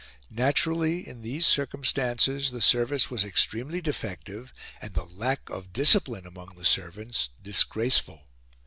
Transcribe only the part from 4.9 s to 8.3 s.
the lack of discipline among the servants disgraceful.